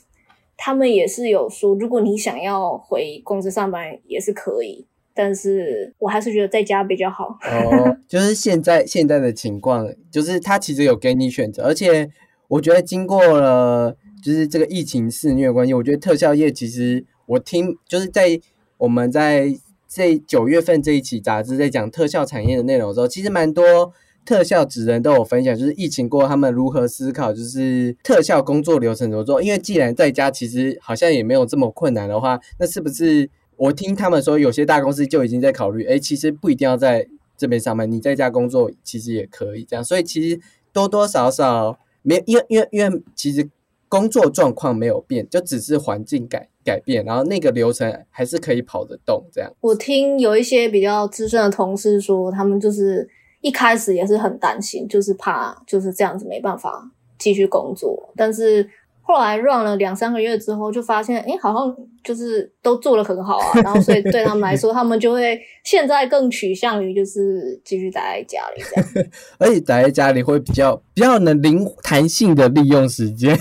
[0.55, 7.25] 他们也是有说，如果你想要回公司上班也是可以，但是我还是觉得在家比较好。
[7.25, 12.09] 哦，就是现在现在的情况，就是他其实有给你选择，而且
[12.47, 18.39] 我觉得经过了就是这个疫情肆虐关系，我觉得特效业其实我听就是在
[18.77, 19.55] 我们在
[19.87, 23.93] 这九月份这一期杂志在讲特效产业的内容的时候，其实蛮多
[24.25, 29.41] 特效职人都有分享，就是疫情过他们如何思考，就是特效工作流程怎么做。
[29.41, 33.29] 因为既然在家其实好像也没有这么困难的话，那是不是
[33.63, 39.81] 我听他们说有些大公司就已经在考虑，哎，其实不一定要在这边上班，你在家工作其实也可以这样。
[39.81, 40.37] 所以其实
[40.73, 43.49] 多多少少没，因为因为因为其实
[43.87, 49.49] 工作状况没有变，就只是环境改改变，然后那个流程还是可以跑得动这样。
[49.61, 53.07] 我听有一些比较资深的同事说，他们就是
[53.39, 58.69] 一开始也是很担心，就是怕就是这样子没办法继续工作，但是
[59.03, 69.07] 后来 run 了两三个月之后，就发现，哎，好像就是都做的很好啊，然后所以对他们来说， 他们就会现在更趋向于就是继续待在家里这样。
[69.39, 73.37] 而且待在家里会比较比较能灵弹性的利用时间。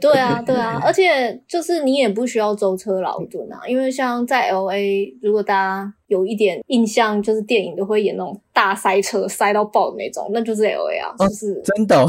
[0.00, 12.08] 对啊， 对啊，而且就是你也不需要舟车劳顿啊，因为像在 L A，如果大家有一点印象，就是电影都会演那种大塞车塞到爆的那种，那就是 L A 啊，就是、真的、哦，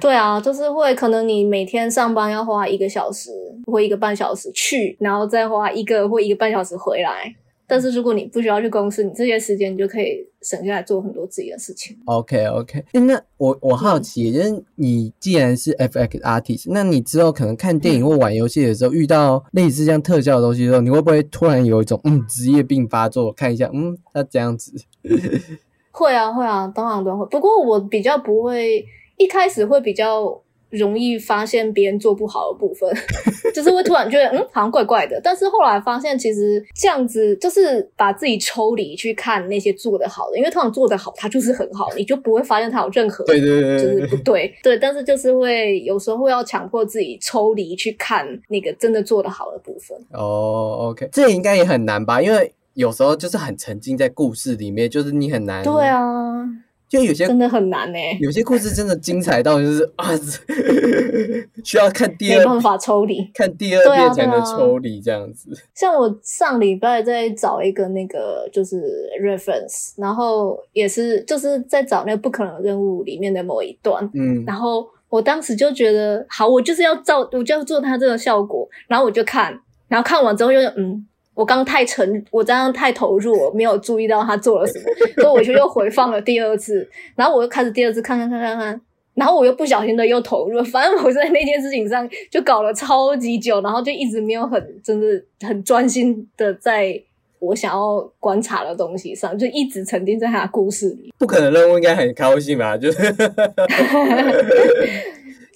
[0.00, 3.30] 对啊，就是会可能你每天上班要花一个小时
[3.66, 7.34] 或一个半小时去，然后再花一个或一个半小时回来。
[7.68, 11.98] 但是如果你不需要去公司，你这些时间你就可以省下来做很多自己的事情。
[12.04, 23.32] OK OK，那我我好奇，就是你既然是 FX artist，那你之后可能看电影或玩游戏的时候，遇到类似这样特效的东西的时候，你会不会突然有一种嗯职业病发作？
[23.32, 24.72] 看一下，嗯，那这样子，
[25.90, 27.26] 会啊，会啊，当然都会。
[27.26, 28.84] 不过我比较不会，
[29.16, 30.40] 一开始会比较
[30.76, 32.90] 容易发现别人做不好的部分，
[33.54, 35.20] 就是会突然觉得嗯好像怪怪的。
[35.22, 49.96] 但是后来发现，其实这样子就是把自己抽离去看那些做的好的，因为通常做的好，它就是很好，你就不会发现它有任何对对对就是对不对，对，但是就是会有时候会要强迫自己抽离去看那个真的做的好的部分。
[50.12, 52.20] 哦，OK，这应该也很难吧？
[52.20, 55.62] 因为有时候就是很沉浸在故事里面，就是你很难。
[55.64, 56.44] 对，啊，
[56.88, 60.08] 就有些真的很难呢、有些故事真的精彩到就是 啊，
[61.64, 63.28] 需要看第二没办法抽离。
[63.34, 65.50] 看第二遍才能抽离这样子。
[65.74, 68.84] 像我上礼拜在找一个那个就是
[69.20, 81.06] reference，然后也是就是在找那个不可能任务里面的某一段，嗯，然后我当时就觉得好，我就是要照，我就要做它这个效果，然后我就看，然后看完之后又嗯。
[81.36, 84.84] 我刚太沉，我这样太投入，我没有注意到他做了什么，
[85.22, 88.80] 所以我就又回放了第二次，然后我又开始第二次看看看看看，
[89.12, 95.06] 然后我又不小心的又投入，反正我在那件事情上就搞了超级久，然后就一直没有很真的
[95.46, 96.98] 很专心的在
[97.38, 101.12] 我想要观察的东西上，就一直沉浸在他的故事里。
[101.18, 102.78] 不可能任务应该很高兴吧？
[102.78, 102.98] 就是，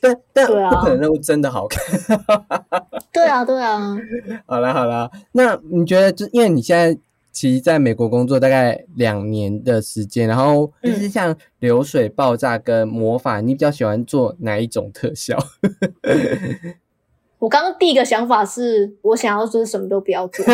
[0.00, 1.80] 但但不可能任务真的好看。
[3.12, 3.96] 对啊，对啊，
[4.46, 6.98] 好啦好啦，那你觉得就因为你现在
[7.32, 15.36] 其实在美国工作大概两年的时间，然后嗯就是像流水爆炸跟魔法，你比较喜欢做哪一种特效？
[17.40, 20.44] 我刚刚第一个想法是我想要就是什么都不要做，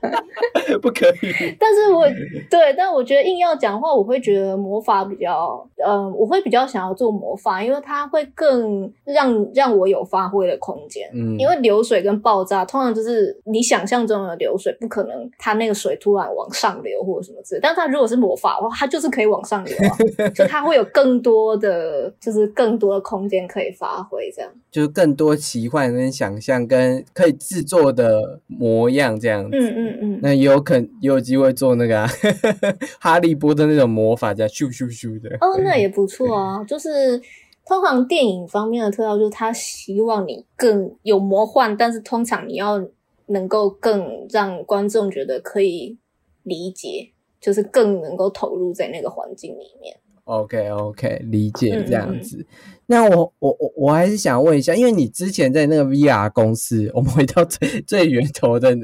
[0.80, 1.30] 不可以。
[1.60, 2.04] 但是我
[2.50, 11.06] 对，但我觉得硬要讲的话，我会觉得魔法比较，嗯、我会比较想要做魔法，因为它会更让让我有发挥的空间。
[11.12, 17.60] 嗯，因为流水跟爆炸通常就是你想象中的流水，不可能它那个水突然往上流或者什么之类。
[17.62, 19.92] 但它如果是魔法的话，它就是可以往上流啊，
[20.34, 24.50] 就它会有更多的，就是更多的空间可以发挥这样。
[24.70, 29.56] 就是更多奇幻跟想象跟可以制作的模样这样子。
[29.56, 32.08] 嗯嗯嗯，那也有可也有机会做那个、啊、
[33.00, 35.36] 哈利波特那种魔法，这样咻咻咻的。
[35.40, 36.62] 哦，那也不错啊。
[36.62, 37.20] 就是
[37.64, 42.80] 通常电影方面的特效，就是他希望你更有魔幻，但是通常你要
[43.26, 45.98] 能够更让观众觉得可以
[46.44, 49.96] 理解，就是更能够投入在那个环境里面。
[50.26, 52.46] OK OK，理解嗯这样子。
[52.86, 58.76] 那我我我我还是想问一下，因为你之前在那个 VR 公司，我们回到最最源头的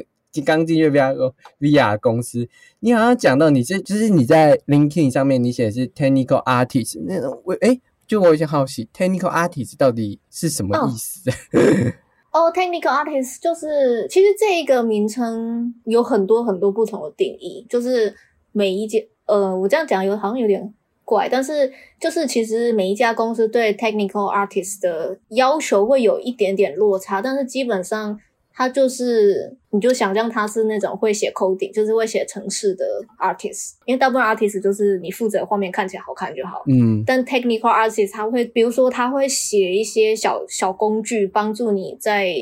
[0.44, 2.48] 刚进入 VR 公 VR 公司，
[2.80, 11.30] 你好像讲到你这就是你在 LinkedIn 上面你写的是 Technical Artist，那种我哎，就我有些好奇，Technical Artist 到底是什么意思？
[12.32, 18.14] 哦、t e c h n i c a l artist 就是其实这一个名称有很多很多不同的定义，就是
[18.52, 20.72] 每一间呃，我这样讲有好像有点
[21.12, 21.70] 怪，但是
[22.00, 28.18] 就是其实每一家公司对 technical artist 的要求会有一点点落差，但是基本上
[28.54, 32.86] 他就是你就想象他是那种会写 coding，就是会写程式的
[33.18, 37.04] artist，因为大部分 artist 就是你负责画面看起来好看就好，嗯。
[37.06, 42.34] 但 technical artist 他会，比如说他会写一些小小工具，帮助你在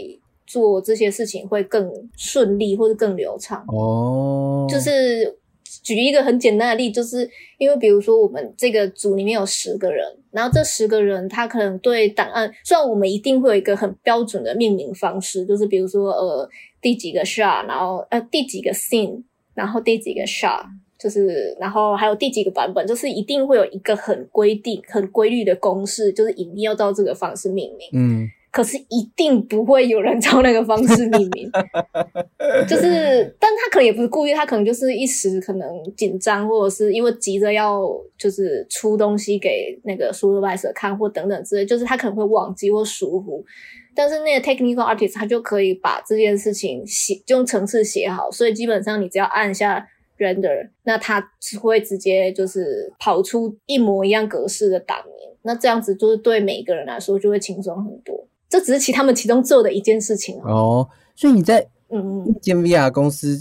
[0.46, 3.64] 做这些事情会更顺利或者更流畅。
[3.68, 5.38] 哦，就是
[5.83, 7.28] 举一个很简单的例，就是
[7.59, 16.48] 因为比如说我们这个组里面有十个人，然后这十个人他可能对档案，虽然我们一定会有一个很标准的命名方式，就是比如说呃
[16.80, 19.22] 第几个 shot，然后呃第几个 scene，
[19.54, 20.64] 然后第几个 shot。
[21.02, 27.88] 就是，然后还有第几个版本，就是一定会有一个很规定、很规律的公式，就是一定要照这个方式命名。
[27.94, 31.50] 嗯可是一定不会有人 照那个方式命名，
[32.68, 37.80] 就是，但他可能也不是故意，他可能就是一时可能紧张，或者是因为急着要
[38.18, 43.44] 就是出东西给那个 supervisor 看或等等之类，就是他可能会忘记或疏忽。
[43.94, 49.86] 但是那个 technical artist 他就可以把这件事情写，就用程式写好，所以基本上你只要按下
[50.18, 55.14] render，那他是会直接就是跑出一模一样格式的档名。
[55.42, 58.26] 那这样子就是对每个人来说就会轻松很多。
[58.50, 60.50] 这只是其他们其中做的一件事情哦。
[60.52, 63.38] 哦，所以你在嗯嗯，一间 VR 公司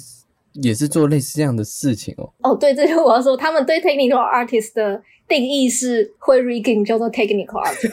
[0.54, 2.32] 也是做类似这样的事情哦。
[2.43, 7.91] 哦，对，这就是我要说，他们对 technical artist 的定义是会 rigging 叫做 technical artist，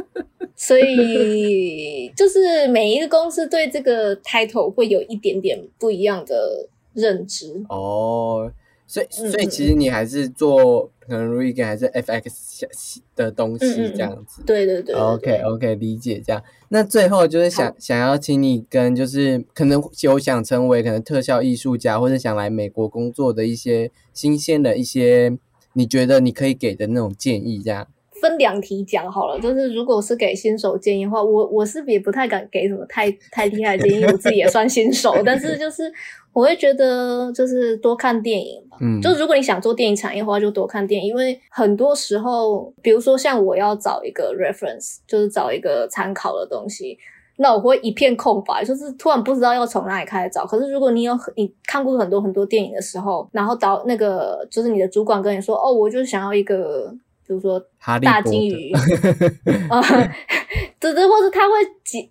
[0.56, 7.64] 所以就是每一个公司对这个 title 会有一点点不一样的认知。
[7.68, 8.50] 哦，
[8.86, 14.42] 所以嗯所以其实你还是做可能 Rig 还是 FX 的东西这样子。
[14.44, 16.42] 对对对对 OK OK，理解这样。
[16.68, 25.36] 那最后就是想想要请你跟就是可能有想成为可能特效艺术家，或者想来美国工作的一些新鲜的一些，
[25.74, 27.86] 你觉得你可以给的那种建议，这样。
[28.20, 35.92] 分两题讲好了，就是如果是给新手建议的话，我我是也不太敢给什么太太厉害的建议，我自己也算新手， 但是就是
[36.32, 38.76] 我会觉得就是多看电影吧。
[38.80, 46.98] 嗯，就如果你想做电影产业的话，就多看电影，因为很多时候，比如说像我要找一个 reference，就是找一个参考的东西。
[47.38, 50.46] 那我会一片空白，就是突然不知道要从哪里开始找。
[50.46, 56.90] 可是如果你有你看过很多很多电影的时候，然后导那个就是你的主管跟你说，哦，我就是想要一个，
[57.26, 57.60] 比如说
[58.02, 58.72] 大金鱼，
[59.68, 59.82] 啊
[60.78, 61.54] 对对，或者他会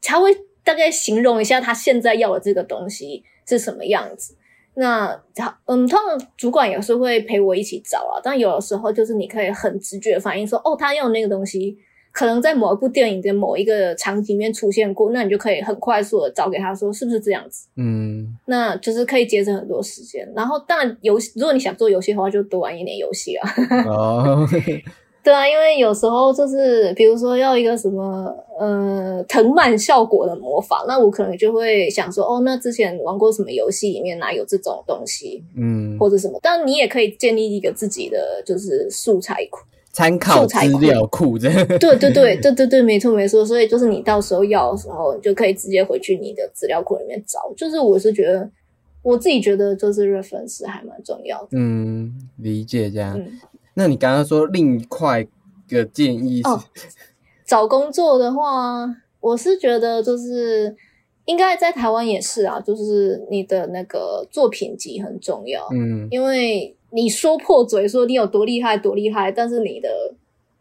[0.01, 0.29] 他会
[0.63, 4.35] 大概形容一下他现在要的这个东西是什么样子。
[4.75, 11.77] 那他嗯，通常主管也是会陪我一起找啊，但有的时候就是你可以很直觉反应说，哦，他要那个东西。
[12.17, 17.67] 可能在某一部电影的某一个场景里面出现过，那你就可以很快速的找给他说是不是这样子？
[17.75, 20.25] 嗯，那就是可以节省很多时间。
[20.33, 23.49] 然后当然游戏，如果你想做游戏的话，就多玩一点游戏啊。
[23.85, 24.47] 哦，
[25.25, 35.43] 对啊，因为有时候就是比如说要一个什么呃藤蔓效果的魔法，那我可能就会想说，哦，那之前玩过什么游戏里面哪有这种东西？
[35.57, 36.39] 嗯，或者什么？
[36.43, 39.61] 但你也可以建立一个自己的就是素材库。
[39.91, 41.49] 参考资料库这
[41.79, 43.45] 对对对对对对，没错没错。
[43.45, 47.39] 所以就是你到时候要的时候，你就可以直接回去你的资料库里面找。
[47.55, 48.47] 就是我是觉得，
[49.01, 51.47] 我自己觉得就是 reference 还蛮重要的。
[51.53, 53.17] 嗯，理解这样。
[53.75, 55.25] 那你刚刚说另一块
[55.69, 56.49] 的建议是，
[57.45, 60.75] 找工作的话，我是觉得就是
[61.25, 65.67] 应该在台湾也是啊，就是你的那个作品集很重要。
[65.71, 66.75] 嗯，因为。
[66.91, 69.89] 你说破嘴说你有多厉害多厉害，但是你的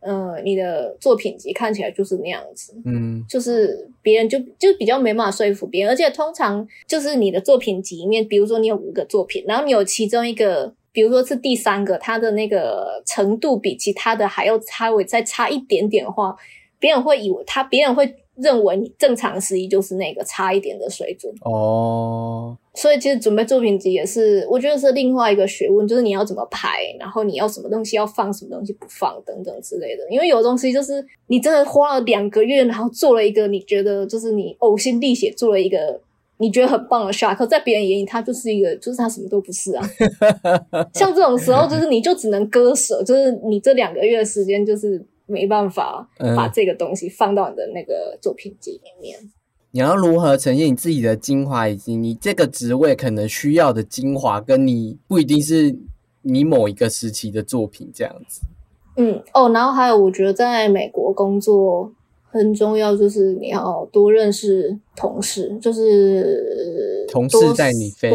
[0.00, 16.34] 呃你的作品集看起来就是那样子，嗯，就是别人就就比较没办法说服别人，而且通常就是你的作品集里面，比如说你有五个作品，然后你有其中一个，比如说是第三个，它的那个程度比其他的还要差，微再差一点点的话，
[16.78, 18.14] 别人会以为他，别人会。
[18.36, 30.03] 认为你正常时宜就是那个差一点的水准哦，所以其实准备作品集也是，我觉得是另外一个学问，就是你要怎么排，然后你要什么东西要放，什么东西不放等等之类的。
[30.11, 30.95] 因为有东西就是
[31.28, 36.01] 你真的花了两个月，然后做了一个你觉得就是你呕心沥血做了一个
[36.45, 39.90] 你觉得很棒的 shot，可在别人眼里他就是一个就是他什么都不是啊。
[40.92, 45.07] 像这种时候，就是你就只能割舍，就是你这两个月的时间就是。
[45.26, 49.18] 没办法把这个东西放到你的那个作品集里面。
[49.70, 55.74] 你要如何呈现你自己的精华，以及你这个职位可能需要的精华，跟你不一定是
[56.20, 58.42] 你某一个时期的作品这样子。
[58.99, 61.90] 嗯，哦，然后还有，我觉得在美国工作
[62.35, 68.11] 很重要，就是你要多认识同事，就是同事带你飞。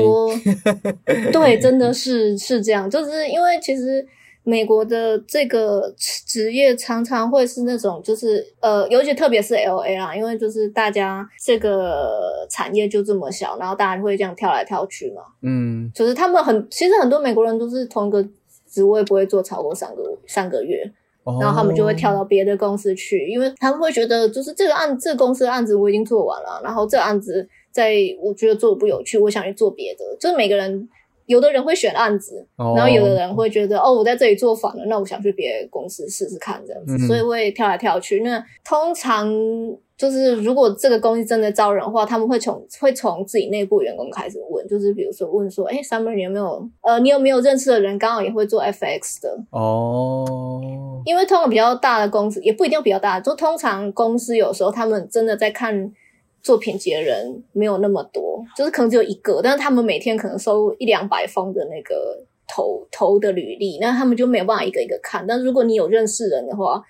[1.34, 4.06] 对，真的是是这样，就是因为其实。
[4.42, 15.22] 美国的这个职业常常会是那种，就是呃，尤其特别是 L A 啦，因为就是大家这个产业就这么小，然后大家会这样跳来跳去嘛。
[15.44, 18.26] 嗯，就是他们很，其实很多美国人都是同一个
[18.68, 20.90] 职位不会做超过三个三个月，
[21.24, 30.90] 然后他们就会跳到别的公司去，因为他们会觉得就是这个案，这个公司的案子我已经做完了，然后这个案子在我觉得做的不有趣，我想去做别的，就是每个人。
[31.30, 38.22] 有的人会选案子，然后有的人会觉得哦，我在这里做反了，那我想去别的公司试试看这样子，所以会跳来跳去。
[38.22, 39.32] 那通常
[39.96, 49.38] 就是如果这个公司真的招人的话，他们会从会从自己内部员工开始问，就是比如说问说，哎，Summer 你有没有呃，你有没有认识的人刚好也会做 FX 的？
[49.52, 50.26] 哦，
[51.06, 55.92] 因为通常比较大的公司也不一定比较大，就通常公司有时候他们真的在看。
[56.42, 65.26] 作品集的人没有那么多，就是可能只有一个，但是他们每天可能收一两百封的那个投投的履历，那他们就没有办法一个一个看。
[65.28, 66.82] 但如果你有认识人的话，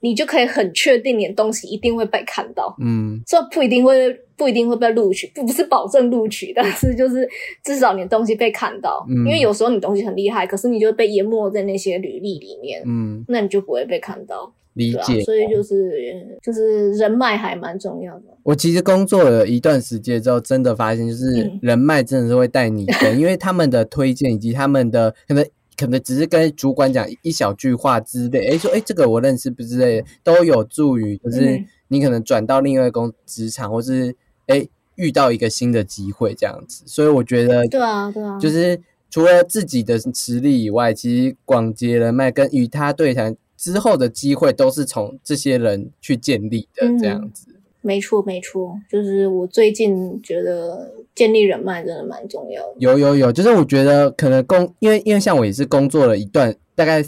[0.00, 2.76] 你就可以很确定你的东西一定会被看到。
[2.80, 7.26] 嗯，虽然不一定会不一定会被录取，不不是保证录取，但是就是
[7.64, 9.04] 至少你的东西被看到。
[9.08, 12.82] 嗯，因为有时候你东西很厉害，可是你就被淹没在那些履历里面。
[12.84, 14.52] 嗯，那你就不会被看到。
[14.76, 18.24] 理解，所以就是就是人脉还蛮重要的。
[18.42, 25.46] 我其实工作了一段时间之后，真的发现就是人脉真的是会带你的，因为他们的推荐以及他们的可能
[25.78, 34.14] 可能只是跟主管讲一小句话之类，哎说哎这个我认识不之类，都有助于就是你可能转到另外一个职场，或是
[34.48, 36.84] 哎遇到一个新的机会这样子。
[36.86, 43.34] 所以我觉得对啊对啊，就是除了自己的实力以外，其实广结人脉跟与他对谈。
[43.56, 47.46] 之后的机会都是从这些人去建立的，这样子。
[47.80, 52.74] 没错，没错，就是我最近觉得建立人脉真的蛮重要的。
[52.78, 57.04] 有有有，就是我觉得可能工，因为因为像我也是工作了一段大概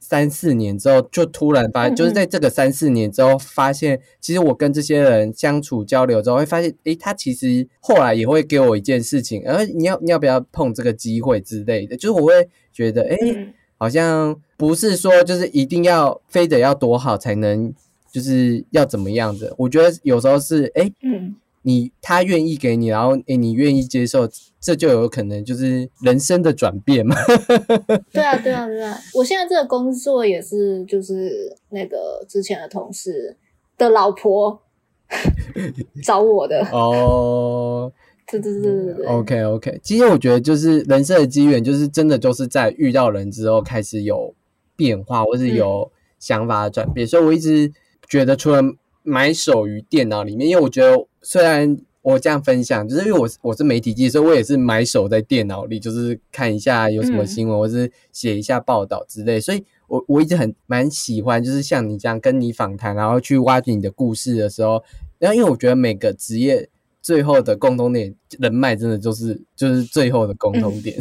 [0.00, 17.72] 三四年之后，就突然发，嗯嗯就是在这个三四年之后，发现其实我跟这些人相处交流之后，会发现，诶，他其实后来也会给我一件事情，而你要你要不要碰这个机会之类的，就是我会觉得，诶，嗯好像不是说就是一定要非得要多好才能，
[18.10, 19.54] 就是要怎么样的。
[19.58, 24.28] 我觉得有时候是，诶，嗯你他愿意给你，然后诶你愿意接受，
[24.60, 27.16] 这就有可能就是人生的转变嘛。
[28.12, 28.96] 对啊，对啊，对啊！
[29.14, 33.36] 我现在这个工作也是，就是那个之前的同事
[33.76, 34.62] 的老婆
[36.04, 36.64] 找我的。
[36.70, 37.92] 哦。
[38.28, 39.06] 对对对对对对。
[39.06, 44.34] OK OK，其实我觉得就是人生的机缘，就是真的就是在遇到人之后开始有
[44.74, 47.06] 变化，或是有想法的转变。
[47.06, 47.72] 所以我一直
[48.08, 48.60] 觉得，除了
[49.04, 59.38] 买手于电脑里面，因为我觉得虽然我这样分享，就是因为我是我是媒体记者，所以我也是买手在电脑里，就是看一下有什么嗯新闻，或是写一下报道之类。
[59.38, 64.82] 所以我我一直很蛮喜欢，就是像你这样跟你访谈，然后去挖掘你的故事的时候，
[65.18, 66.68] 然后因为我觉得每个职业。
[67.06, 70.98] 最后的共同点，人脉真的就是就是最后的共同点。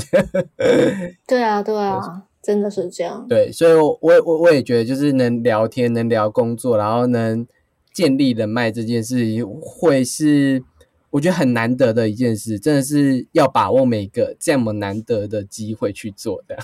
[1.26, 1.99] 对啊，对啊，
[2.43, 3.26] 真的是这样。
[3.28, 7.47] 对，所以我我我我也觉得，就是能聊天、能聊工作，然后能
[7.91, 9.26] 建立人脉这件事，
[9.60, 10.64] 会是
[11.10, 16.56] 我觉得很难得的一件事，真的是要把握每个这么难得的机会去做的。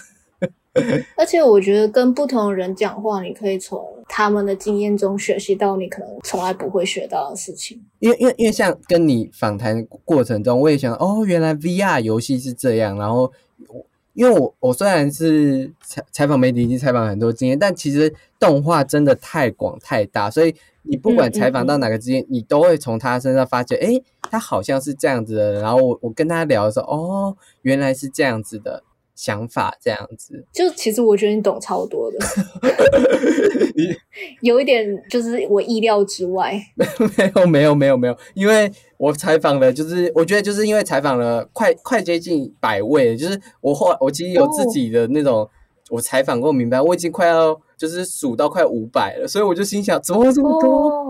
[1.17, 7.81] 而且我觉得跟不同的人讲话，你可以从他们的经验中学习到你可能从来不会学到的事情。
[7.99, 12.97] 因为因为因为像跟你访谈过程中，我也想哦，原来 VR 游戏是这样。
[12.97, 13.31] 然后
[13.67, 25.61] 我因为我我虽然是采采访媒体，已经采访很多经验，但其实动画真的太广太大，所以你不管采访到哪个职业，你都会从他身上发觉，诶，他好像是这样子的人。
[25.61, 28.83] 然后我我跟他聊的时候，哦，原来是这样子的
[29.21, 30.43] 想法，这样子。
[30.51, 32.17] 就其实我觉得你懂超多的，
[34.41, 36.59] 有一点就是我意料之外。
[36.75, 45.47] 没有没有没有没有，因为我采访了，就是我觉得就是因为采访了快快接近百位，就是我后来我其实有自己的那种，
[45.91, 50.89] 我采访过明白，我已经快要就是数到快五百了，所以我就心想，怎么会这么多？
[50.89, 51.05] 哦，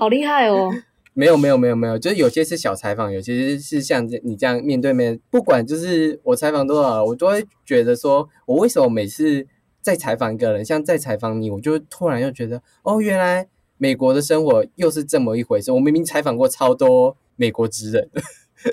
[0.00, 0.68] 好厉害哦！
[1.14, 9.46] 没有没有没有没有，就是有些是小采访，有些是像这你这样面对面，不管就是我采访多少，我都会觉得说，我为什么每次
[9.80, 13.46] 在采访一个人，像在采访你，我就突然又觉得，哦，原来
[13.78, 15.72] 美国的生活又是这么一回事。
[15.72, 18.10] 我明明采访过超多美国职人，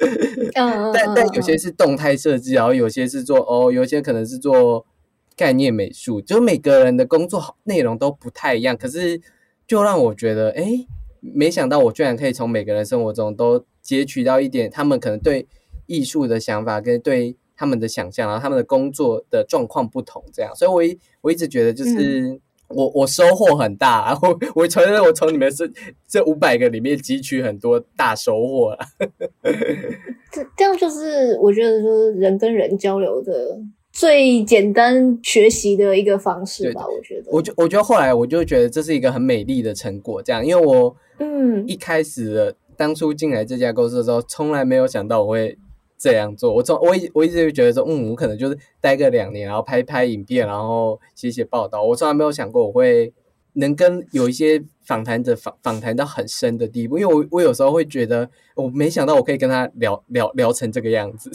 [0.93, 1.59] 但但有些嗯。
[1.59, 4.85] 是动态设计，然后有些是做哦，有些可能是做
[5.35, 9.21] 概念美术，就每个人的工作内容都不太一样，可是
[9.67, 10.87] 就让我觉得，哎，
[11.21, 15.47] 没想到我居然可以从每个人生活中都截取到一点他们可能对
[15.85, 22.39] 艺术的想法跟对他们的想象，然后他们的工作的状况不同，这样，所以我一我一直觉得就是。
[22.73, 25.69] 我我收获很大，然后我承认我从你们这
[26.07, 28.77] 这五百个里面汲取很多大收获了。
[30.31, 33.59] 这这样就是我觉得就是人跟人交流的
[33.91, 36.85] 最简单学习的一个方式吧。
[36.87, 45.57] 我觉得，我就我觉得后来我就觉得这是一个很美丽的成果，这样，因为我嗯一开始的当初进来这家公司的时候，从来没有想到我会
[45.97, 46.53] 这样做。
[46.53, 51.83] 我从我一我一直就觉得说，嗯，我可能就是待个两年，然后拍拍影片，然后写写报道。
[51.83, 53.13] 我从来没有想过我会
[53.53, 61.29] 能跟有一些访谈者访访谈到很深的地步，因为我我有时候会觉得，我没想到我可以跟他聊聊聊成这个样子。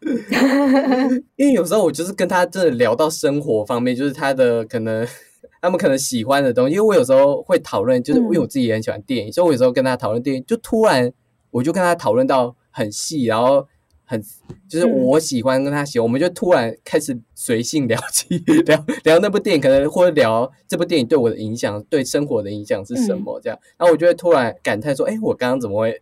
[1.36, 5.06] 因为有时候我就是跟他真的聊到生活方面，就是他的可能
[5.60, 6.74] 他们可能喜欢的东西。
[6.74, 11.12] 因为我有时候会讨论，就是嗯因为我自己也很喜欢电影，所以我有时候跟他讨论电影，就突然
[11.50, 13.66] 我就跟他讨论到很细，然后
[14.04, 14.20] 很
[14.68, 23.58] 就是嗯我喜欢跟他喜欢，我们就突然开始随性聊起 聊聊那部电影，可能或者聊这部电影对我的影响，对生活的影响是什么这样。
[23.76, 26.00] 然后我就会突然感叹说：“哎，我刚刚怎么会？”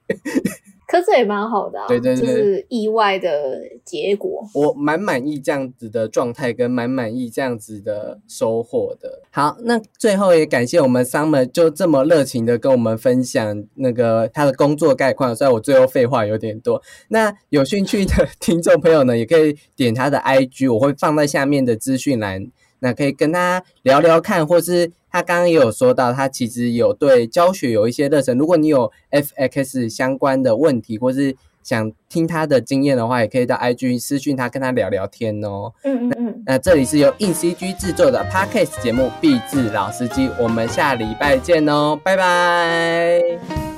[0.88, 4.42] 可这也蛮好的啊，对对对就是意外的结果。
[4.54, 9.20] 我蛮满意这样子的状态，跟蛮满意这样子的收获的。
[9.30, 15.36] 好，那最后也感谢我们 Summer 就这么热情的跟我们分享那个他的工作概况。
[15.36, 22.50] 虽然我最后废话有点多，那有兴趣的 听众朋友呢，也可以点他的 IG，我会放在下面的资讯栏。
[22.80, 28.36] 那可以跟他聊聊看，或是他刚刚也有说到，他其实有对教学有一些热忱。
[28.36, 35.72] 如果你有 FX 相关的问题，或是想听他的经验的话，也可以到 IG 私讯他，跟他聊聊天哦。
[35.84, 43.77] 嗯嗯嗯，那这里是由硬 CG 制作的 Podcast 节目《必智老司机》，我们下礼拜见哦，拜拜。